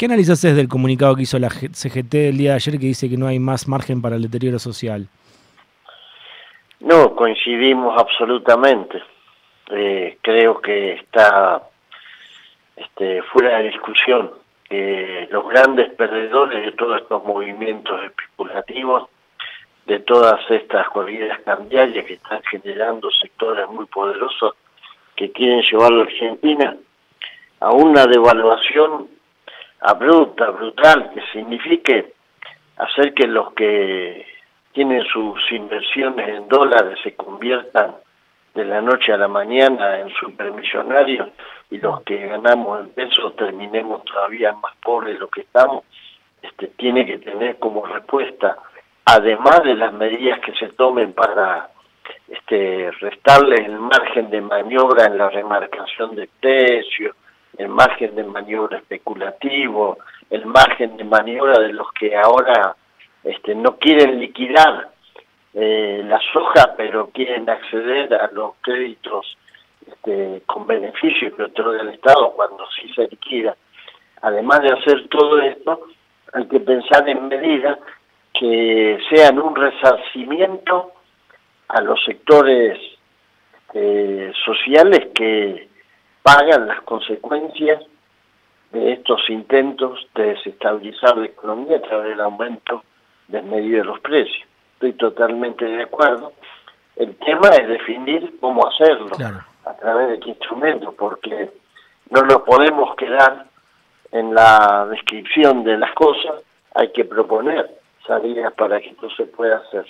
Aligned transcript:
¿Qué 0.00 0.06
análisis 0.06 0.56
del 0.56 0.66
comunicado 0.66 1.14
que 1.14 1.24
hizo 1.24 1.38
la 1.38 1.50
CGT 1.50 2.14
el 2.14 2.38
día 2.38 2.52
de 2.52 2.56
ayer 2.56 2.78
que 2.80 2.86
dice 2.86 3.10
que 3.10 3.18
no 3.18 3.26
hay 3.26 3.38
más 3.38 3.68
margen 3.68 4.00
para 4.00 4.16
el 4.16 4.22
deterioro 4.22 4.58
social? 4.58 5.06
No, 6.80 7.14
coincidimos 7.14 8.00
absolutamente. 8.00 9.02
Eh, 9.70 10.16
creo 10.22 10.58
que 10.62 10.94
está 10.94 11.64
este, 12.76 13.20
fuera 13.24 13.58
de 13.58 13.64
discusión 13.64 14.30
que 14.70 15.28
los 15.30 15.46
grandes 15.50 15.92
perdedores 15.92 16.64
de 16.64 16.72
todos 16.72 17.02
estos 17.02 17.22
movimientos 17.22 18.02
especulativos, 18.02 19.10
de 19.84 19.98
todas 19.98 20.40
estas 20.50 20.88
corridas 20.88 21.38
cambiarias 21.40 22.06
que 22.06 22.14
están 22.14 22.40
generando 22.50 23.10
sectores 23.10 23.68
muy 23.68 23.84
poderosos 23.84 24.54
que 25.14 25.30
quieren 25.30 25.60
llevar 25.60 25.92
a 25.92 25.96
la 25.96 26.02
Argentina 26.04 26.74
a 27.60 27.70
una 27.72 28.06
devaluación 28.06 29.19
abrupta, 29.80 30.50
brutal, 30.50 31.10
que 31.14 31.22
signifique 31.32 32.12
hacer 32.76 33.14
que 33.14 33.26
los 33.26 33.52
que 33.54 34.26
tienen 34.72 35.04
sus 35.04 35.40
inversiones 35.52 36.28
en 36.28 36.48
dólares 36.48 36.98
se 37.02 37.14
conviertan 37.14 37.96
de 38.54 38.64
la 38.64 38.80
noche 38.80 39.12
a 39.12 39.16
la 39.16 39.28
mañana 39.28 40.00
en 40.00 40.10
supermillonarios 40.10 41.28
y 41.70 41.78
los 41.78 42.02
que 42.02 42.26
ganamos 42.26 42.80
en 42.80 42.90
pesos 42.90 43.36
terminemos 43.36 44.04
todavía 44.04 44.52
más 44.52 44.74
pobres 44.82 45.14
de 45.14 45.20
lo 45.20 45.28
que 45.28 45.42
estamos, 45.42 45.84
este, 46.42 46.68
tiene 46.68 47.06
que 47.06 47.18
tener 47.18 47.58
como 47.58 47.86
respuesta, 47.86 48.56
además 49.04 49.62
de 49.62 49.74
las 49.74 49.92
medidas 49.92 50.40
que 50.40 50.52
se 50.54 50.68
tomen 50.72 51.12
para 51.12 51.70
este, 52.28 52.90
restarles 53.00 53.60
el 53.60 53.78
margen 53.78 54.30
de 54.30 54.40
maniobra 54.40 55.06
en 55.06 55.18
la 55.18 55.30
remarcación 55.30 56.16
de 56.16 56.28
precios, 56.40 57.14
el 57.60 57.68
margen 57.68 58.14
de 58.14 58.24
maniobra 58.24 58.78
especulativo, 58.78 59.98
el 60.30 60.46
margen 60.46 60.96
de 60.96 61.04
maniobra 61.04 61.58
de 61.58 61.74
los 61.74 61.92
que 61.92 62.16
ahora 62.16 62.74
este, 63.22 63.54
no 63.54 63.76
quieren 63.76 64.18
liquidar 64.18 64.88
eh, 65.52 66.02
la 66.06 66.18
soja, 66.32 66.74
pero 66.74 67.10
quieren 67.10 67.50
acceder 67.50 68.14
a 68.14 68.30
los 68.32 68.54
créditos 68.62 69.36
este, 69.86 70.42
con 70.46 70.66
beneficio 70.66 71.36
que 71.36 71.42
otorga 71.42 71.82
el 71.82 71.90
Estado 71.90 72.32
cuando 72.32 72.64
sí 72.70 72.90
se 72.94 73.08
liquida. 73.08 73.54
Además 74.22 74.62
de 74.62 74.72
hacer 74.72 75.08
todo 75.08 75.38
esto, 75.42 75.82
hay 76.32 76.46
que 76.46 76.60
pensar 76.60 77.06
en 77.10 77.28
medidas 77.28 77.78
que 78.32 78.98
sean 79.10 79.38
un 79.38 79.54
resarcimiento 79.54 80.92
a 81.68 81.82
los 81.82 82.02
sectores 82.04 82.78
eh, 83.74 84.32
sociales 84.46 85.08
que 85.14 85.69
pagan 86.22 86.68
las 86.68 86.82
consecuencias 86.82 87.82
de 88.72 88.92
estos 88.92 89.28
intentos 89.28 90.06
de 90.14 90.34
desestabilizar 90.34 91.16
la 91.16 91.26
economía 91.26 91.78
a 91.78 91.82
través 91.82 92.10
del 92.10 92.20
aumento 92.20 92.84
desmedido 93.28 93.78
de 93.78 93.84
los 93.84 94.00
precios. 94.00 94.46
Estoy 94.74 94.92
totalmente 94.94 95.64
de 95.64 95.82
acuerdo. 95.82 96.32
El 96.96 97.16
tema 97.16 97.48
es 97.48 97.68
definir 97.68 98.38
cómo 98.40 98.66
hacerlo, 98.66 99.10
a 99.64 99.76
través 99.76 100.10
de 100.10 100.20
qué 100.20 100.30
instrumento, 100.30 100.92
porque 100.92 101.50
no 102.10 102.22
nos 102.22 102.42
podemos 102.42 102.94
quedar 102.96 103.46
en 104.12 104.34
la 104.34 104.86
descripción 104.90 105.64
de 105.64 105.78
las 105.78 105.92
cosas, 105.92 106.42
hay 106.74 106.90
que 106.92 107.04
proponer 107.04 107.70
salidas 108.06 108.52
para 108.54 108.80
que 108.80 108.88
esto 108.88 109.08
se 109.10 109.24
pueda 109.24 109.58
hacer. 109.58 109.86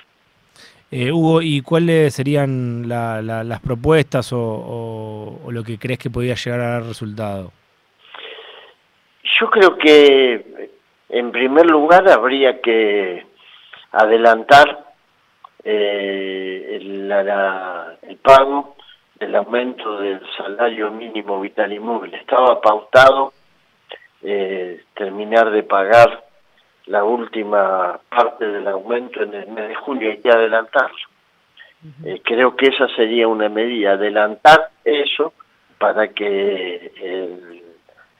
Eh, 0.93 1.13
Hugo, 1.13 1.41
¿y 1.41 1.61
cuáles 1.61 2.15
serían 2.15 2.89
las 2.89 3.61
propuestas 3.61 4.33
o, 4.33 5.41
lo 5.49 5.63
que 5.63 5.79
crees 5.79 6.01
que 6.01 6.11
podría 6.11 6.35
llegar 6.35 6.61
a 6.61 6.71
dar 6.71 6.83
resultado? 6.83 7.53
Yo 9.41 9.49
creo 9.51 9.79
que, 9.79 10.71
en 11.09 11.31
primer 11.31 11.67
lugar, 11.67 12.09
habría 12.09 12.61
que 12.61 13.25
adelantar 13.93 14.93
eh, 15.63 16.79
el, 16.81 17.13
el 17.13 18.17
pago 18.17 18.77
del 19.21 19.37
aumento 19.37 20.01
del 20.01 20.21
salario 20.37 20.91
mínimo 20.91 21.41
vital 21.41 21.73
y. 21.73 22.15
Estaba 22.15 22.61
pautado 22.61 23.33
eh, 24.23 24.83
terminar 24.95 25.51
de 25.51 25.63
pagar 25.63 26.30
la 26.91 27.05
última 27.05 28.01
parte 28.09 28.45
del 28.45 28.67
aumento 28.67 29.23
en 29.23 29.33
el 29.33 29.47
mes 29.47 29.69
de 29.69 29.75
julio, 29.77 30.11
hay 30.11 30.19
que 30.19 30.29
adelantarlo. 30.29 30.99
Eh, 32.05 32.21
creo 32.25 32.57
que 32.57 32.67
esa 32.67 32.89
sería 32.97 33.29
una 33.29 33.49
medida, 33.49 33.93
adelantar 33.93 34.71
eso 34.85 35.33
para 35.79 36.09
que 36.09 36.93
el 37.01 37.63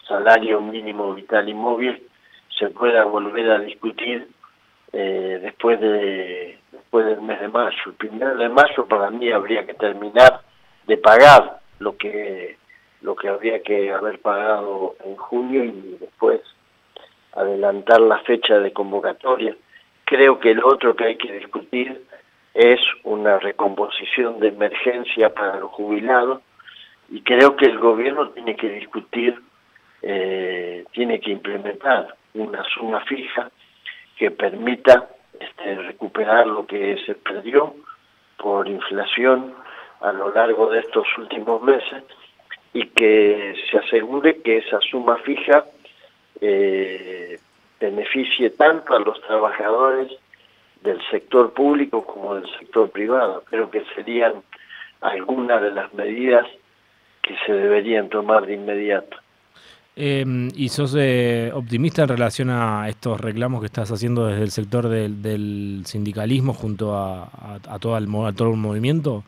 salario 0.07 0.61
mínimo 0.61 1.13
vital 1.15 1.49
y 1.49 1.55
móvil 1.55 2.01
se 2.57 2.71
pueda 2.71 3.05
volver 3.05 3.51
a 3.51 3.59
discutir 3.59 4.29
eh, 4.93 5.41
después 5.43 5.81
de 5.81 6.59
después 6.71 7.07
del 7.07 7.23
mes 7.23 7.41
de 7.41 7.49
mayo. 7.49 7.77
El 7.87 7.95
primero 7.95 8.37
de 8.37 8.49
mayo 8.49 8.87
para 8.87 9.11
mí 9.11 9.33
habría 9.33 9.67
que 9.67 9.75
terminar 9.75 10.43
de 10.87 10.97
pagar 10.97 11.59
lo 11.81 11.97
que 11.97 12.57
lo 13.03 13.17
que 13.17 13.29
habría 13.29 13.63
que 13.63 13.93
haber 13.93 14.21
pagado 14.21 14.95
en 15.05 15.17
junio 15.17 15.65
y 15.65 15.97
después 16.01 16.41
adelantar 17.35 18.01
la 18.01 18.19
fecha 18.21 18.59
de 18.59 18.73
convocatoria. 18.73 19.57
Creo 20.05 20.39
que 20.41 20.55
lo 20.55 20.69
otro 20.69 20.97
que 20.97 21.05
hay 21.05 21.17
que 21.17 21.33
discutir 21.33 22.05
es 22.55 22.81
una 23.05 23.39
recomposición 23.39 24.41
de 24.41 24.49
emergencia 24.49 25.33
para 25.33 25.59
los 25.61 25.71
jubilados 25.71 26.43
y 27.09 27.23
creo 27.23 27.57
que 27.57 27.67
el 27.67 27.79
gobierno 27.79 28.31
tiene 28.31 28.57
que 28.57 28.69
discutir, 28.69 29.41
eh, 30.03 30.85
tiene 30.93 31.21
que 31.21 31.31
implementar 31.31 32.15
una 32.35 32.63
suma 32.65 33.01
fija 33.05 33.51
que 34.17 34.31
permita 34.31 35.09
este, 35.39 35.75
recuperar 35.77 36.47
lo 36.47 36.67
que 36.67 36.99
se 37.07 37.15
perdió 37.15 37.75
por 38.37 38.69
inflación 38.69 39.55
a 40.01 40.13
lo 40.13 40.33
largo 40.33 40.71
de 40.71 40.81
estos 40.81 41.07
últimos 41.19 41.63
meses 41.63 42.05
y 42.73 42.87
que 42.87 43.55
se 43.71 43.79
asegure 43.79 44.41
que 44.43 44.59
esa 44.59 44.81
suma 44.81 45.17
fija 45.19 45.65
eh, 46.41 47.39
beneficie 47.81 48.51
tanto 48.51 48.95
a 48.95 49.01
los 49.01 49.21
trabajadores 49.23 50.13
del 50.83 51.01
sector 51.11 51.53
público 51.53 52.05
como 52.05 52.37
del 52.37 52.49
sector 52.59 52.91
privado. 52.91 53.45
Creo 53.49 53.71
que 53.71 53.83
serían 53.95 54.35
algunas 55.01 55.61
de 55.63 55.73
las 55.73 55.93
medidas 55.95 56.47
que 57.23 57.35
se 57.47 57.53
deberían 57.53 58.09
tomar 58.09 58.47
de 58.47 58.55
inmediato. 58.55 59.17
Em, 59.97 60.49
¿Y 60.55 60.69
sos 60.69 60.97
eh, 60.99 61.51
optimista 61.53 62.03
en 62.03 62.09
relación 62.09 62.49
a 62.49 62.89
estos 62.89 63.21
reclamos 63.21 63.61
que 63.61 63.67
estás 63.67 63.91
haciendo 63.91 64.27
desde 64.27 64.45
el 64.45 64.51
sector 64.51 64.89
del, 64.89 65.83
sindicalismo 65.85 66.55
junto 66.55 66.97
a, 66.97 67.29
todo 67.81 67.99
el, 67.99 68.05
a 68.27 68.33
todo 68.33 68.51
el 68.51 68.57
movimiento? 68.57 69.25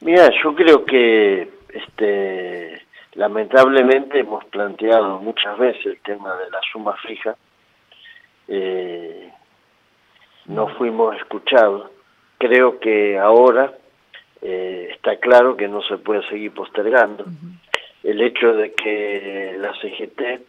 Mira, 0.00 0.28
yo 0.42 0.54
creo 0.54 0.84
que 0.84 1.48
este 1.72 2.81
Lamentablemente 3.14 4.20
hemos 4.20 4.44
planteado 4.46 5.18
muchas 5.18 5.58
veces 5.58 5.84
el 5.84 6.00
tema 6.00 6.34
de 6.36 6.50
la 6.50 6.60
suma 6.72 6.96
fija, 6.96 7.36
eh, 8.48 9.30
no 10.46 10.68
fuimos 10.76 11.16
escuchados. 11.16 11.90
Creo 12.38 12.80
que 12.80 13.18
ahora 13.18 13.72
eh, 14.40 14.88
está 14.92 15.16
claro 15.16 15.56
que 15.56 15.68
no 15.68 15.82
se 15.82 15.98
puede 15.98 16.26
seguir 16.28 16.52
postergando. 16.52 17.26
El 18.02 18.20
hecho 18.20 18.54
de 18.54 18.72
que 18.72 19.56
la 19.58 19.72
CGT 19.74 20.42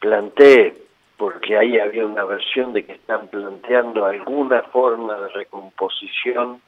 plantee, 0.00 0.74
porque 1.16 1.56
ahí 1.56 1.78
había 1.78 2.06
una 2.06 2.24
versión 2.24 2.72
de 2.72 2.84
que 2.84 2.92
están 2.92 3.28
planteando 3.28 4.04
alguna 4.04 4.62
forma 4.62 5.14
de 5.14 5.28
recomposición 5.28 6.60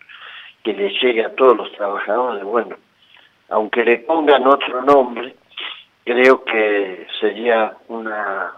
que 0.63 0.75
le 0.75 0.91
llegue 1.01 1.25
a 1.25 1.35
todos 1.35 1.57
los 1.57 1.73
trabajadores, 1.73 2.45
bueno, 2.45 2.77
aunque 3.49 3.85
le 3.85 3.99
pongan 3.99 4.47
otro 4.47 4.83
nombre, 4.83 5.35
creo 6.05 6.45
que 6.45 7.07
sería 7.21 7.77
una 7.89 8.53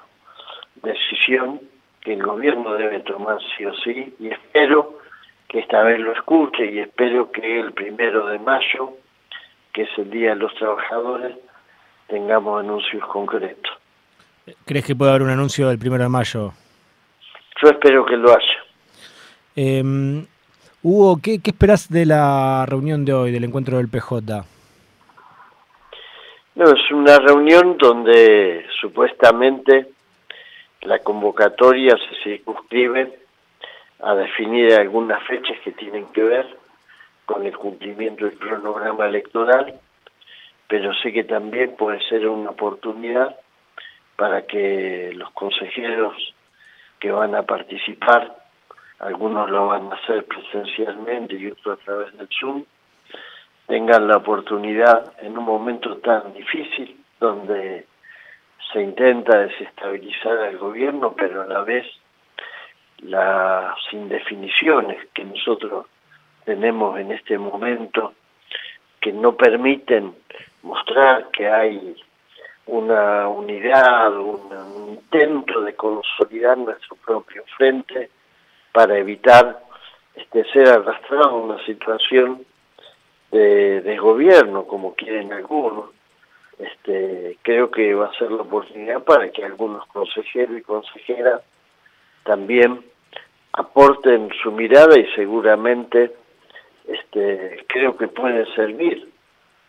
decisión 0.82 1.60
que 2.00 2.14
el 2.14 2.22
gobierno 2.22 2.74
debe 2.74 3.00
tomar 3.00 3.38
sí 3.56 3.64
o 3.64 3.74
sí 3.74 4.14
y 4.18 4.28
espero 4.28 4.98
que 5.48 5.60
esta 5.60 5.82
vez 5.82 5.98
lo 6.00 6.12
escuche 6.12 6.70
y 6.72 6.78
espero 6.78 7.30
que 7.30 7.60
el 7.60 7.72
primero 7.72 8.26
de 8.26 8.38
mayo, 8.38 8.94
que 9.72 9.82
es 9.82 9.88
el 9.98 10.10
Día 10.10 10.30
de 10.30 10.36
los 10.36 10.54
Trabajadores, 10.54 11.36
tengamos 12.08 12.60
anuncios 12.60 13.04
concretos. 13.06 13.72
¿Crees 14.64 14.84
que 14.84 14.96
puede 14.96 15.10
haber 15.10 15.22
un 15.22 15.30
anuncio 15.30 15.68
del 15.68 15.78
primero 15.78 16.02
de 16.04 16.08
mayo? 16.08 16.52
Yo 17.62 17.68
espero 17.68 18.06
que 18.06 18.16
lo 18.16 18.30
haya. 18.30 18.64
Eh, 19.56 20.24
Hugo, 20.82 21.20
¿qué, 21.22 21.40
¿qué 21.40 21.50
esperás 21.50 21.90
de 21.90 22.06
la 22.06 22.64
reunión 22.66 23.04
de 23.04 23.12
hoy, 23.12 23.32
del 23.32 23.44
encuentro 23.44 23.76
del 23.76 23.88
PJ? 23.88 24.44
No, 26.60 26.66
es 26.72 26.90
una 26.90 27.16
reunión 27.16 27.78
donde 27.78 28.66
supuestamente 28.82 29.86
la 30.82 30.98
convocatoria 30.98 31.96
se 31.96 32.22
circunscribe 32.22 33.18
a 34.02 34.14
definir 34.14 34.74
algunas 34.74 35.22
fechas 35.26 35.56
que 35.64 35.72
tienen 35.72 36.04
que 36.12 36.22
ver 36.22 36.46
con 37.24 37.46
el 37.46 37.56
cumplimiento 37.56 38.26
del 38.26 38.38
cronograma 38.38 39.06
electoral, 39.06 39.80
pero 40.68 40.92
sé 40.96 41.14
que 41.14 41.24
también 41.24 41.76
puede 41.76 41.98
ser 42.10 42.28
una 42.28 42.50
oportunidad 42.50 43.34
para 44.16 44.42
que 44.42 45.12
los 45.14 45.30
consejeros 45.30 46.34
que 46.98 47.10
van 47.10 47.36
a 47.36 47.44
participar, 47.44 48.36
algunos 48.98 49.48
lo 49.48 49.68
van 49.68 49.90
a 49.90 49.94
hacer 49.94 50.26
presencialmente 50.26 51.36
y 51.36 51.46
otros 51.46 51.80
a 51.80 51.84
través 51.86 52.14
del 52.18 52.28
Zoom, 52.38 52.64
tengan 53.70 54.08
la 54.08 54.16
oportunidad 54.16 55.12
en 55.22 55.38
un 55.38 55.44
momento 55.44 55.98
tan 55.98 56.34
difícil 56.34 57.00
donde 57.20 57.86
se 58.72 58.82
intenta 58.82 59.42
desestabilizar 59.42 60.38
al 60.38 60.58
gobierno, 60.58 61.14
pero 61.16 61.42
a 61.42 61.46
la 61.46 61.62
vez 61.62 61.86
las 62.98 63.76
indefiniciones 63.92 64.98
que 65.14 65.22
nosotros 65.22 65.86
tenemos 66.44 66.98
en 66.98 67.12
este 67.12 67.38
momento 67.38 68.14
que 69.00 69.12
no 69.12 69.36
permiten 69.36 70.16
mostrar 70.64 71.30
que 71.30 71.48
hay 71.48 71.94
una 72.66 73.28
unidad, 73.28 74.12
un, 74.18 74.90
intento 74.90 75.60
de 75.60 75.74
consolidar 75.76 76.58
nuestro 76.58 76.96
propio 76.96 77.44
frente 77.56 78.10
para 78.72 78.98
evitar 78.98 79.62
este, 80.16 80.44
ser 80.52 80.68
arrastrado 80.68 81.30
a 81.30 81.34
una 81.34 81.64
situación 81.64 82.44
de, 83.30 83.80
de 83.82 83.96
gobierno, 83.98 84.64
como 84.66 84.94
quieren 84.94 85.32
algunos. 85.32 85.90
Este, 86.58 87.38
creo 87.42 87.70
que 87.70 87.94
va 87.94 88.06
a 88.06 88.18
ser 88.18 88.30
la 88.30 88.42
oportunidad 88.42 89.02
para 89.02 89.30
que 89.30 89.44
algunos 89.44 89.86
consejeros 89.86 90.58
y 90.58 90.62
consejeras 90.62 91.40
también 92.24 92.84
aporten 93.52 94.28
su 94.42 94.52
mirada 94.52 94.98
y 94.98 95.06
seguramente 95.14 96.12
este, 96.86 97.64
creo 97.66 97.96
que 97.96 98.08
puede 98.08 98.46
servir 98.54 99.10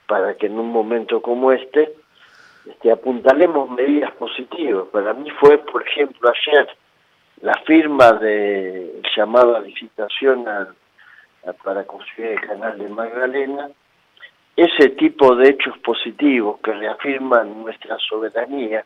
para 0.07 0.35
que 0.35 0.47
en 0.47 0.59
un 0.59 0.69
momento 0.69 1.21
como 1.21 1.51
este, 1.51 1.93
este 2.67 2.91
apuntalemos 2.91 3.69
medidas 3.69 4.11
positivas. 4.15 4.85
Para 4.91 5.13
mí 5.13 5.29
fue, 5.39 5.57
por 5.59 5.87
ejemplo, 5.87 6.29
ayer 6.29 6.67
la 7.41 7.53
firma 7.65 8.11
de 8.13 9.01
llamada 9.15 9.61
licitación 9.61 10.45
para 11.63 11.83
construir 11.85 12.31
el 12.31 12.41
canal 12.41 12.77
de 12.77 12.89
Magdalena, 12.89 13.69
ese 14.55 14.89
tipo 14.89 15.35
de 15.35 15.49
hechos 15.49 15.77
positivos 15.79 16.59
que 16.63 16.73
reafirman 16.73 17.63
nuestra 17.63 17.97
soberanía, 17.97 18.85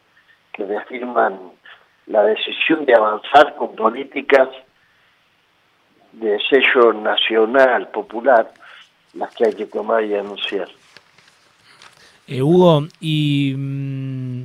que 0.54 0.66
reafirman 0.66 1.52
la 2.08 2.24
decisión 2.24 2.86
de 2.86 2.96
avanzar 2.96 3.56
con 3.56 3.76
políticas 3.76 4.50
de 6.14 6.40
sello 6.50 6.94
nacional, 6.94 7.90
popular, 7.90 8.52
las 9.14 9.34
que 9.36 9.46
hay 9.48 9.54
que 9.54 9.66
tomar 9.66 10.04
y 10.04 10.16
anunciar. 10.16 10.70
Eh, 12.28 12.42
Hugo, 12.42 12.88
y 13.00 13.54
mm, 13.56 14.44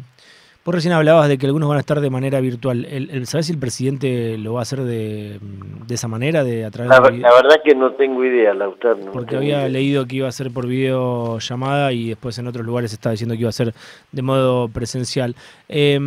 vos 0.71 0.77
recién 0.77 0.95
hablabas 0.95 1.29
de 1.29 1.37
que 1.37 1.47
algunos 1.47 1.69
van 1.69 1.79
a 1.79 1.81
estar 1.81 1.99
de 2.01 2.11
manera 2.11 2.41
virtual. 2.41 2.85
El, 2.85 3.27
¿Sabes 3.27 3.47
si 3.47 3.53
el 3.53 3.59
presidente 3.59 4.39
lo 4.39 4.53
va 4.53 4.61
a 4.61 4.63
hacer 4.63 4.79
de, 4.83 5.41
de 5.41 5.95
esa 5.97 6.07
manera, 6.07 6.45
de 6.45 6.65
a 6.65 6.71
través 6.71 6.89
la, 6.89 7.01
la 7.01 7.35
verdad 7.35 7.61
que 7.65 7.75
no 7.75 7.91
tengo 7.95 8.25
idea, 8.25 8.55
Lautaro. 8.55 8.99
No 8.99 9.11
Porque 9.11 9.35
había 9.35 9.69
leído 9.69 10.07
que 10.07 10.17
iba 10.17 10.29
a 10.29 10.33
ser 10.33 10.53
por 10.53 10.69
videollamada 10.69 11.93
y 11.93 12.11
después 12.11 12.39
en 12.39 12.47
otros 12.47 12.65
lugares 12.65 12.93
estaba 12.93 13.11
diciendo 13.11 13.35
que 13.35 13.41
iba 13.41 13.49
a 13.49 13.53
ser 13.53 13.75
de 14.13 14.23
modo 14.23 14.69
presencial. 14.69 15.35
Eh, 15.69 15.99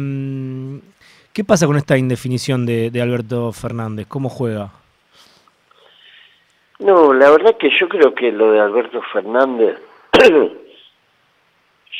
¿Qué 1.33 1.43
pasa 1.43 1.67
con 1.67 1.75
esta 1.75 1.97
indefinición 1.97 2.65
de, 2.65 2.89
de 2.89 3.01
Alberto 3.01 3.51
Fernández? 3.51 4.07
¿Cómo 4.07 4.29
juega? 4.29 4.69
No, 6.79 7.13
la 7.13 7.29
verdad 7.31 7.57
que 7.59 7.69
yo 7.77 7.89
creo 7.89 8.15
que 8.15 8.31
lo 8.31 8.53
de 8.53 8.61
Alberto 8.61 9.01
Fernández 9.11 9.77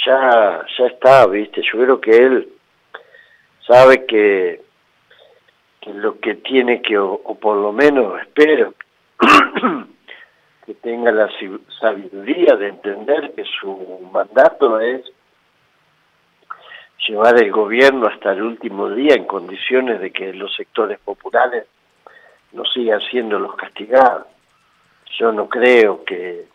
ya, 0.06 0.66
ya 0.78 0.86
está, 0.86 1.28
viste, 1.28 1.62
yo 1.62 1.80
creo 1.80 2.00
que 2.00 2.12
él 2.12 2.53
sabe 3.68 4.06
que, 4.06 4.62
que 5.82 5.94
lo 5.94 6.20
que 6.20 6.36
tiene 6.36 6.82
que, 6.82 6.98
o, 6.98 7.20
por 7.40 7.58
lo 7.58 7.72
menos 7.72 8.20
espero, 8.22 8.74
que 10.66 10.74
tenga 10.76 11.12
la 11.12 11.30
sabiduría 11.80 12.56
de 12.56 12.70
entender 12.70 13.34
que 13.36 13.44
su 13.60 14.10
mandato 14.12 14.80
es 14.80 15.02
llevar 17.08 17.42
el 17.42 17.52
gobierno 17.52 18.08
hasta 18.08 18.32
el 18.32 18.44
último 18.44 18.90
día 18.90 19.16
en 19.16 19.26
condiciones 19.26 20.00
de 20.00 20.12
que 20.12 20.34
los 20.34 20.56
sectores 20.56 21.00
populares 21.00 21.66
no 22.54 22.64
sigan 22.66 23.02
siendo 23.02 23.40
los 23.40 23.56
castigados. 23.56 24.28
Yo 25.18 25.32
no 25.32 25.50
creo 25.50 26.04
que 26.06 26.46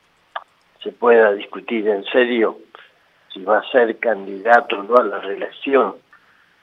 se 0.83 0.93
pueda 0.93 1.33
discutir 1.33 1.87
en 1.89 2.05
serio 2.05 2.59
si 3.33 3.43
va 3.43 3.59
a 3.59 3.71
ser 3.71 3.99
candidato 3.99 4.81
o 4.81 4.83
no 4.83 4.97
a 4.97 5.03
la 5.03 5.19
reelección. 5.19 5.97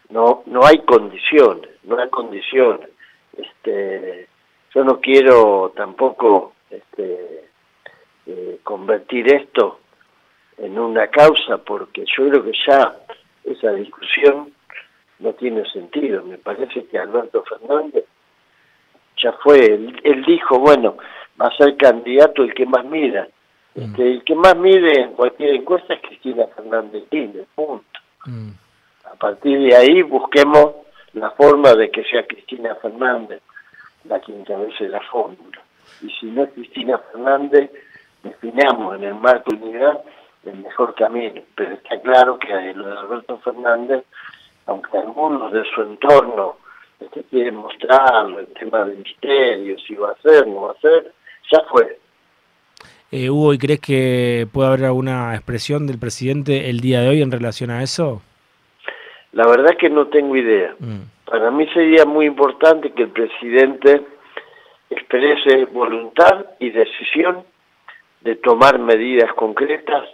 No, 0.10 0.44
no 0.46 0.66
hay 0.66 0.80
condiciones, 0.80 1.69
no 1.84 1.98
hay 1.98 2.10
condiciones. 2.10 2.90
Este, 3.38 4.28
yo 4.74 4.84
no 4.84 5.00
quiero 5.00 5.74
tampoco 5.75 6.54
este, 6.69 7.46
eh, 8.28 8.60
convertir 8.63 9.34
esto 9.34 9.80
en 10.57 10.78
una 10.80 11.07
causa 11.07 11.57
porque 11.57 12.06
yo 12.06 12.30
creo 12.30 12.44
que 12.44 12.54
ya 12.68 12.96
esa 13.44 13.72
discusión 13.72 14.54
no 15.19 15.34
tiene 15.34 15.69
sentido. 15.72 16.24
Me 16.24 16.38
parece 16.38 16.86
que 16.86 16.98
Alberto 16.98 17.44
Fernández 17.44 18.06
ya 19.22 19.31
fue, 19.44 19.66
él, 19.66 20.24
dijo, 20.28 20.60
bueno, 20.60 20.98
va 21.42 21.48
a 21.48 21.58
ser 21.58 21.78
candidato 21.78 22.44
el 22.44 22.54
que 22.54 22.66
más 22.66 22.86
mira. 22.86 23.28
Mm. 23.75 23.81
Este, 23.81 24.12
el 24.12 24.24
que 24.24 24.36
más 24.36 24.56
mide 24.58 25.01
en 25.01 25.13
cualquier 25.13 25.56
encuesta 25.56 25.94
es 25.94 26.01
Cristina 26.01 26.48
Fernández 26.56 27.04
Kirchner, 27.10 27.46
punto. 27.56 27.86
Mm. 28.25 28.51
A 29.15 29.17
partir 29.17 29.57
de 29.59 29.73
ahí 29.73 30.01
busquemos 30.01 30.71
la 31.13 31.31
forma 31.31 31.73
de 31.73 31.89
que 31.89 32.03
sea 32.03 32.27
Cristina 32.27 32.75
Fernández 32.75 33.41
la 34.03 34.19
que 34.19 34.33
encabece 34.33 34.89
la 34.89 35.00
fórmula. 35.09 35.62
Y 36.01 36.09
si 36.12 36.25
no 36.27 36.44
es 36.44 36.51
Cristina 36.51 36.97
Fernández, 37.12 37.71
definamos 38.23 38.97
en 38.97 39.06
el 39.06 39.15
marco 39.15 39.51
unidad 39.56 40.01
el 40.45 40.57
mejor 40.57 40.94
camino. 40.95 41.41
Pero 41.56 41.75
está 41.75 42.00
claro 42.01 42.38
que 42.38 42.73
lo 42.73 42.88
de 42.88 42.97
Alberto 43.00 43.38
Fernández, 43.39 44.03
aunque 44.65 44.97
algunos 44.97 45.53
de 45.53 45.63
su 45.73 45.81
entorno 45.81 46.57
este, 47.00 47.23
quieren 47.23 47.56
mostrarlo, 47.56 48.39
el 48.39 48.47
tema 48.47 48.83
del 48.83 48.97
misterio, 48.97 49.77
si 49.79 49.95
va 49.95 50.12
a 50.12 50.21
ser, 50.21 50.45
no 50.45 50.63
va 50.63 50.71
a 50.71 50.81
ser, 50.81 51.13
ya 51.50 51.62
fue. 51.71 52.00
Eh, 53.12 53.29
Hugo, 53.29 53.53
¿y 53.53 53.57
crees 53.57 53.79
que 53.79 54.45
puede 54.51 54.67
haber 54.67 54.85
alguna 54.85 55.33
expresión 55.35 55.88
del 55.88 56.00
presidente 56.00 56.69
el 56.69 56.81
día 56.81 57.00
de 57.00 57.09
hoy 57.09 57.21
en 57.21 57.31
relación 57.31 57.71
a 57.71 57.81
eso? 57.81 58.21
La 59.36 59.46
verdad 59.46 59.76
que 59.78 59.90
no 59.90 60.08
tengo 60.08 60.38
idea. 60.38 60.74
Mm. 60.80 61.02
Para 61.26 61.52
mí 61.52 61.68
sería 61.74 62.06
muy 62.06 62.25
importante 62.25 62.92
que 62.94 63.04
el 63.04 63.10
presidente 63.10 64.01
exprese 64.89 65.65
voluntad 65.65 66.46
y 66.60 66.70
decisión 66.70 67.44
de 68.22 68.38
tomar 68.38 68.80
medidas 68.80 69.34
concretas 69.34 70.08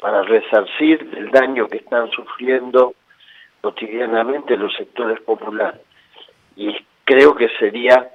para 0.00 0.22
resarcir 0.22 1.10
el 1.16 1.32
daño 1.32 1.66
que 1.66 1.78
están 1.78 2.08
sufriendo 2.12 2.94
cotidianamente 3.60 4.56
los 4.56 4.72
sectores 4.76 5.20
populares. 5.22 5.80
Y 6.54 6.72
creo 7.02 7.34
que 7.34 7.48
sería 7.58 8.10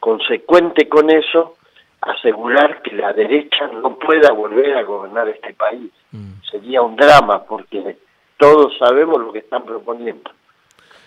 consecuente 0.00 0.88
con 0.88 1.10
eso 1.10 1.54
asegurar 2.00 2.82
que 2.82 2.96
la 2.96 3.12
derecha 3.12 3.68
no 3.68 4.00
pueda 4.00 4.32
volver 4.32 4.76
a 4.76 4.82
gobernar 4.82 5.28
este 5.28 5.54
país. 5.54 5.92
Mm. 6.10 6.40
Sería 6.50 6.82
un 6.82 6.96
drama 6.96 7.44
porque 7.44 7.98
todos 8.44 8.76
sabemos 8.76 9.18
lo 9.18 9.32
que 9.32 9.38
están 9.38 9.64
proponiendo. 9.64 10.30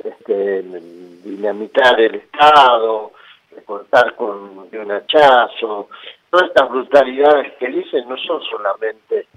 Este, 0.03 0.63
dinamitar 1.23 1.99
el 2.01 2.15
Estado, 2.15 3.11
recortar 3.55 4.15
con 4.15 4.57
un 4.57 4.91
hachazo, 4.91 5.89
todas 6.31 6.47
estas 6.47 6.67
brutalidades 6.67 7.53
que 7.59 7.67
dicen 7.67 8.09
no 8.09 8.17
son 8.17 8.41
solamente 8.41 9.27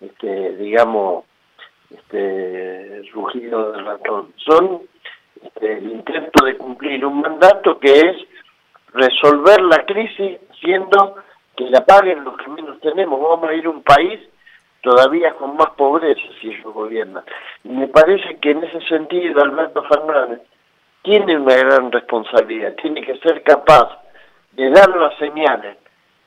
este, 0.00 0.56
digamos, 0.56 1.24
este, 1.88 3.02
rugido 3.12 3.70
de 3.70 3.82
ratón. 3.82 4.32
Son 4.38 4.82
este, 5.40 5.78
el 5.78 5.92
intento 5.92 6.44
de 6.44 6.56
cumplir 6.56 7.06
un 7.06 7.20
mandato 7.20 7.78
que 7.78 7.92
es 7.92 8.16
resolver 8.92 9.62
la 9.62 9.86
crisis 9.86 10.40
siendo 10.60 11.14
que 11.56 11.70
la 11.70 11.84
paguen 11.84 12.24
los 12.24 12.36
que 12.38 12.48
menos 12.48 12.80
tenemos. 12.80 13.20
Vamos 13.20 13.48
a 13.48 13.54
ir 13.54 13.66
a 13.66 13.70
un 13.70 13.84
país 13.84 14.20
todavía 14.82 15.34
con 15.34 15.56
más 15.56 15.70
pobreza 15.70 16.20
si 16.40 16.48
ellos 16.48 16.72
gobiernan. 16.72 17.24
Y 17.64 17.68
me 17.68 17.88
parece 17.88 18.36
que 18.38 18.50
en 18.50 18.64
ese 18.64 18.80
sentido 18.82 19.42
Alberto 19.42 19.82
Fernández 19.84 20.40
tiene 21.02 21.36
una 21.36 21.54
gran 21.56 21.92
responsabilidad, 21.92 22.74
tiene 22.82 23.02
que 23.02 23.16
ser 23.18 23.42
capaz 23.42 23.98
de 24.52 24.70
dar 24.70 24.88
las 24.96 25.16
señales 25.18 25.76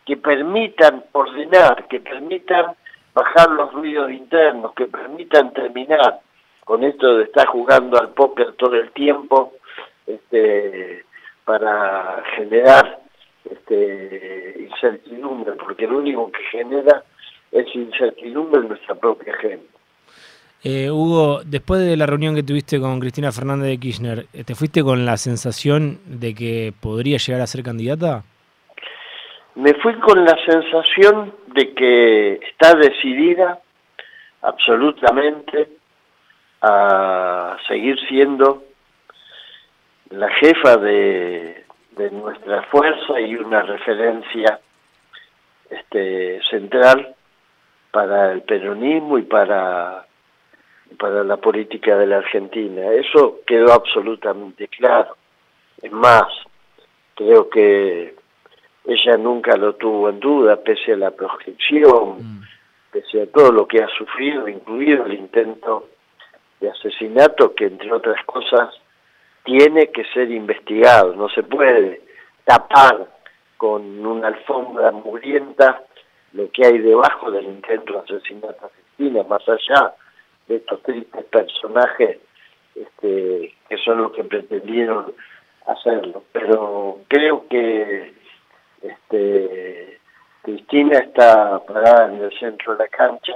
que 0.05 0.17
permitan 0.17 1.03
ordenar, 1.11 1.87
que 1.87 1.99
permitan 1.99 2.75
bajar 3.13 3.49
los 3.51 3.73
ruidos 3.73 4.11
internos, 4.11 4.73
que 4.73 4.85
permitan 4.85 5.51
terminar 5.53 6.19
con 6.63 6.83
esto 6.83 7.17
de 7.17 7.23
estar 7.25 7.47
jugando 7.47 7.99
al 7.99 8.09
póker 8.09 8.53
todo 8.53 8.75
el 8.75 8.91
tiempo 8.91 9.53
este, 10.05 11.03
para 11.43 12.23
generar 12.35 12.99
este, 13.49 14.55
incertidumbre, 14.69 15.53
porque 15.53 15.87
lo 15.87 15.97
único 15.97 16.31
que 16.31 16.43
genera 16.51 17.03
es 17.51 17.75
incertidumbre 17.75 18.61
en 18.61 18.69
nuestra 18.69 18.95
propia 18.95 19.35
gente. 19.37 19.67
Eh, 20.61 20.91
Hugo, 20.91 21.41
después 21.45 21.79
de 21.81 21.95
la 21.95 22.05
reunión 22.05 22.35
que 22.35 22.43
tuviste 22.43 22.81
con 22.81 22.99
Cristina 22.99 23.31
Fernández 23.31 23.69
de 23.69 23.79
Kirchner, 23.79 24.25
¿te 24.45 24.55
fuiste 24.55 24.83
con 24.83 25.05
la 25.05 25.15
sensación 25.15 25.99
de 26.05 26.35
que 26.35 26.73
podría 26.81 27.17
llegar 27.17 27.41
a 27.41 27.47
ser 27.47 27.63
candidata? 27.63 28.23
Me 29.55 29.73
fui 29.75 29.93
con 29.99 30.25
la 30.25 30.37
sensación 30.45 31.33
de 31.53 31.73
que 31.73 32.33
está 32.33 32.75
decidida 32.75 33.59
absolutamente 34.41 35.69
a 36.61 37.57
seguir 37.67 37.97
siendo 38.07 38.63
la 40.09 40.29
jefa 40.35 40.77
de, 40.77 41.65
nuestra 42.11 42.63
fuerza 42.63 43.19
y 43.19 43.35
una 43.35 43.61
referencia 43.61 44.61
este, 45.69 46.39
central 46.49 47.13
para 47.91 48.31
el 48.31 48.41
peronismo 48.41 49.17
y 49.17 49.23
para, 49.23 50.05
para 50.97 51.23
la 51.23 51.37
política 51.37 51.97
de 51.97 52.07
la 52.07 52.17
Argentina. 52.17 52.91
Eso 52.93 53.39
quedó 53.45 53.73
absolutamente 53.73 54.67
claro. 54.67 55.15
Es 55.81 55.91
más, 55.91 56.27
creo 57.15 57.49
que 57.49 58.15
ella 58.85 59.17
nunca 59.17 59.55
lo 59.55 59.75
tuvo 59.75 60.09
en 60.09 60.19
duda, 60.19 60.57
pese 60.57 60.93
a 60.93 60.97
la 60.97 61.11
proscripción, 61.11 62.17
mm. 62.17 62.41
pese 62.91 63.21
a 63.21 63.27
todo 63.27 63.51
lo 63.51 63.67
que 63.67 63.83
ha 63.83 63.87
sufrido, 63.89 64.47
incluido 64.47 65.05
el 65.05 65.13
intento 65.13 65.89
de 66.59 66.69
asesinato, 66.69 67.53
que 67.53 67.65
entre 67.65 67.91
otras 67.91 68.23
cosas 68.25 68.73
tiene 69.43 69.89
que 69.91 70.03
ser 70.05 70.31
investigado, 70.31 71.15
no 71.15 71.29
se 71.29 71.43
puede 71.43 72.01
tapar 72.43 73.07
con 73.57 74.05
una 74.05 74.27
alfombra 74.27 74.91
mugrienta 74.91 75.83
lo 76.33 76.49
que 76.51 76.65
hay 76.65 76.77
debajo 76.79 77.31
del 77.31 77.45
intento 77.45 77.93
de 77.93 77.99
asesinato 77.99 78.65
a 78.65 78.69
Cristina, 78.69 79.23
más 79.23 79.47
allá 79.47 79.93
de 80.47 80.57
estos 80.57 80.81
tristes 80.83 81.25
personajes 81.25 82.19
este, 82.75 83.53
que 83.67 83.77
son 83.77 84.03
los 84.03 84.11
que 84.13 84.23
pretendieron 84.23 85.13
hacerlo. 85.67 86.23
Pero 86.31 86.99
creo 87.07 87.47
que 87.47 88.13
este, 88.81 89.99
Cristina 90.41 90.99
está 90.99 91.59
parada 91.65 92.13
en 92.13 92.23
el 92.23 92.39
centro 92.39 92.73
de 92.73 92.83
la 92.83 92.87
cancha 92.87 93.33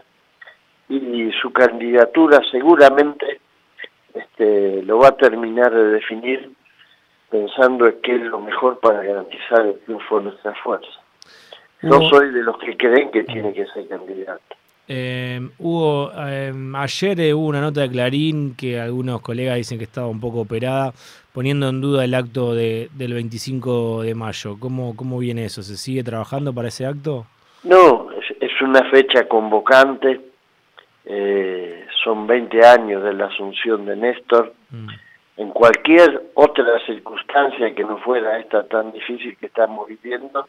y 0.89 1.31
su 1.41 1.51
candidatura 1.51 2.39
seguramente 2.51 3.39
este, 4.13 4.83
lo 4.83 4.99
va 4.99 5.09
a 5.09 5.17
terminar 5.17 5.73
de 5.73 5.87
definir 5.89 6.51
pensando 7.29 7.87
en 7.87 7.99
qué 8.01 8.15
es 8.15 8.21
lo 8.21 8.39
mejor 8.39 8.79
para 8.79 9.01
garantizar 9.01 9.65
el 9.65 9.79
triunfo 9.79 10.19
de 10.19 10.25
nuestra 10.25 10.53
fuerza. 10.63 11.02
No 11.83 12.09
soy 12.09 12.31
de 12.31 12.43
los 12.43 12.57
que 12.57 12.75
creen 12.77 13.11
que 13.11 13.23
tiene 13.23 13.53
que 13.53 13.65
ser 13.67 13.87
candidato. 13.87 14.55
Eh, 14.87 15.39
hubo, 15.59 16.11
eh, 16.17 16.53
ayer 16.75 17.19
eh, 17.21 17.33
hubo 17.33 17.47
una 17.47 17.61
nota 17.61 17.81
de 17.81 17.89
Clarín 17.89 18.55
que 18.55 18.79
algunos 18.79 19.21
colegas 19.21 19.55
dicen 19.55 19.77
que 19.77 19.85
estaba 19.85 20.07
un 20.07 20.19
poco 20.19 20.41
operada, 20.41 20.93
poniendo 21.31 21.69
en 21.69 21.79
duda 21.79 22.03
el 22.03 22.13
acto 22.13 22.53
de, 22.53 22.89
del 22.93 23.13
25 23.13 24.03
de 24.03 24.15
mayo. 24.15 24.57
¿Cómo, 24.59 24.95
¿Cómo 24.95 25.19
viene 25.19 25.45
eso? 25.45 25.63
¿Se 25.63 25.77
sigue 25.77 26.03
trabajando 26.03 26.53
para 26.53 26.67
ese 26.67 26.85
acto? 26.85 27.25
No, 27.63 28.09
es, 28.11 28.61
una 28.61 28.89
fecha 28.89 29.27
convocante. 29.27 30.21
Eh, 31.05 31.85
son 32.03 32.27
20 32.27 32.65
años 32.65 33.03
de 33.03 33.13
la 33.13 33.25
asunción 33.25 33.85
de 33.85 33.95
Néstor. 33.95 34.53
Mm. 34.69 34.87
En 35.35 35.49
cualquier 35.49 36.29
otra 36.35 36.79
circunstancia 36.85 37.73
que 37.73 37.83
no 37.83 37.97
fuera 37.97 38.39
esta 38.39 38.65
tan 38.67 38.91
difícil 38.91 39.35
que 39.37 39.47
estamos 39.47 39.87
viviendo, 39.87 40.47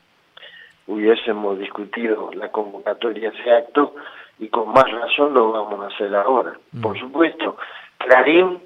hubiésemos 0.87 1.59
discutido 1.59 2.31
la 2.35 2.50
convocatoria 2.50 3.31
de 3.31 3.38
ese 3.38 3.50
acto 3.53 3.95
y 4.38 4.49
con 4.49 4.73
más 4.73 4.91
razón 4.91 5.35
lo 5.35 5.53
vamos 5.53 5.81
a 5.81 5.95
hacer 5.95 6.14
ahora. 6.14 6.55
Mm. 6.73 6.81
Por 6.83 6.99
supuesto, 6.99 7.57
Clarín 7.99 8.61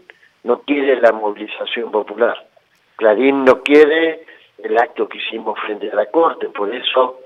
no 0.45 0.61
quiere 0.63 1.01
la 1.01 1.13
movilización 1.13 1.91
popular. 1.91 2.37
Clarín 2.97 3.45
no 3.45 3.63
quiere 3.63 4.25
el 4.59 4.77
acto 4.79 5.09
que 5.09 5.19
hicimos 5.19 5.59
frente 5.61 5.91
a 5.91 5.95
la 5.95 6.07
Corte, 6.07 6.49
por 6.49 6.75
eso 6.75 7.21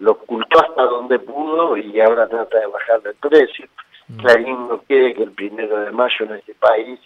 lo 0.00 0.12
ocultó 0.12 0.60
hasta 0.60 0.82
donde 0.82 1.18
pudo 1.18 1.76
y 1.76 2.00
ahora 2.00 2.28
trata 2.28 2.58
de 2.58 2.66
bajar 2.66 3.00
el 3.04 3.14
precio. 3.14 3.66
Mm. 4.08 4.16
Clarín 4.18 4.68
no 4.68 4.78
quiere 4.82 5.14
que 5.14 5.22
el 5.22 5.32
primero 5.32 5.78
de 5.80 5.90
mayo 5.92 6.26
en 6.26 6.34
este 6.34 6.54
país 6.54 7.00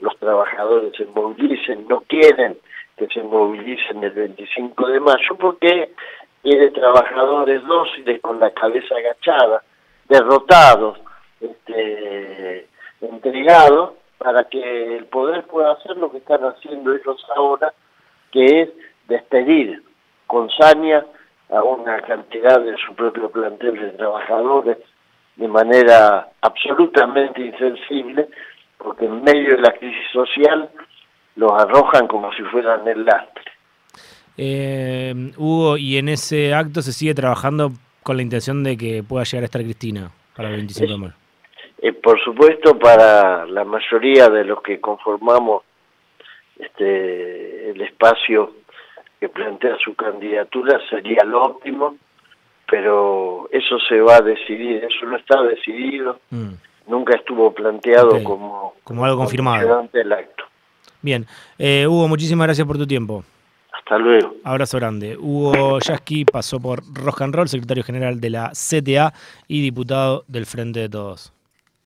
los 0.00 0.16
trabajadores 0.18 0.92
se 0.96 1.06
movilicen, 1.06 1.86
no 1.88 2.00
quieren 2.02 2.58
que 2.96 3.06
se 3.08 3.22
movilicen 3.22 4.02
el 4.04 4.10
25 4.10 4.88
de 4.88 5.00
mayo 5.00 5.34
porque 5.38 5.90
quiere 6.44 6.70
trabajadores 6.72 7.66
dóciles 7.66 8.20
con 8.20 8.38
la 8.38 8.50
cabeza 8.50 8.94
agachada, 8.94 9.62
derrotados, 10.08 10.98
este, 11.40 12.68
entregados, 13.00 13.94
para 14.18 14.44
que 14.44 14.96
el 14.96 15.06
poder 15.06 15.44
pueda 15.44 15.72
hacer 15.72 15.96
lo 15.96 16.10
que 16.10 16.18
están 16.18 16.44
haciendo 16.44 16.94
ellos 16.94 17.26
ahora, 17.34 17.72
que 18.30 18.62
es 18.62 18.68
despedir 19.08 19.82
con 20.26 20.50
saña 20.50 21.04
a 21.50 21.62
una 21.62 22.00
cantidad 22.02 22.60
de 22.60 22.76
su 22.76 22.94
propio 22.94 23.30
plantel 23.30 23.80
de 23.80 23.90
trabajadores 23.92 24.76
de 25.36 25.48
manera 25.48 26.28
absolutamente 26.42 27.40
insensible, 27.40 28.28
porque 28.76 29.06
en 29.06 29.24
medio 29.24 29.56
de 29.56 29.62
la 29.62 29.72
crisis 29.72 30.10
social 30.12 30.68
los 31.36 31.52
arrojan 31.52 32.06
como 32.06 32.30
si 32.34 32.42
fueran 32.42 32.86
el 32.86 33.04
lastre. 33.04 33.53
Eh, 34.36 35.32
Hugo, 35.36 35.76
y 35.76 35.98
en 35.98 36.08
ese 36.08 36.54
acto 36.54 36.82
se 36.82 36.92
sigue 36.92 37.14
trabajando 37.14 37.72
con 38.02 38.16
la 38.16 38.22
intención 38.22 38.62
de 38.62 38.76
que 38.76 39.02
pueda 39.02 39.24
llegar 39.24 39.42
a 39.42 39.46
estar 39.46 39.62
Cristina 39.62 40.10
para 40.36 40.50
el 40.50 40.56
25 40.56 40.92
de 40.92 40.98
mayo. 40.98 41.14
Eh, 41.78 41.92
por 41.92 42.22
supuesto, 42.22 42.78
para 42.78 43.46
la 43.46 43.64
mayoría 43.64 44.28
de 44.28 44.44
los 44.44 44.62
que 44.62 44.80
conformamos 44.80 45.62
este, 46.58 47.70
el 47.70 47.80
espacio 47.80 48.54
que 49.20 49.28
plantea 49.28 49.76
su 49.82 49.94
candidatura 49.94 50.80
sería 50.88 51.24
lo 51.24 51.42
óptimo, 51.42 51.96
pero 52.70 53.48
eso 53.52 53.78
se 53.88 54.00
va 54.00 54.16
a 54.16 54.20
decidir, 54.20 54.84
eso 54.84 55.06
no 55.06 55.16
está 55.16 55.42
decidido, 55.42 56.20
mm. 56.30 56.52
nunca 56.88 57.16
estuvo 57.16 57.52
planteado 57.52 58.22
como, 58.22 58.74
como 58.84 59.04
algo 59.04 59.18
confirmado. 59.18 59.88
el 59.92 60.12
acto. 60.12 60.44
Bien, 61.02 61.26
eh, 61.58 61.86
Hugo, 61.86 62.08
muchísimas 62.08 62.46
gracias 62.46 62.66
por 62.66 62.78
tu 62.78 62.86
tiempo. 62.86 63.24
Hasta 63.84 63.98
luego. 63.98 64.34
Abrazo 64.44 64.78
grande. 64.78 65.14
Hugo 65.18 65.78
Yasky 65.78 66.24
pasó 66.24 66.58
por 66.58 66.82
Rock 66.94 67.20
secretario 67.46 67.84
general 67.84 68.18
de 68.18 68.30
la 68.30 68.52
CTA 68.52 69.12
y 69.46 69.60
diputado 69.60 70.24
del 70.26 70.46
Frente 70.46 70.80
de 70.80 70.88
Todos. 70.88 71.33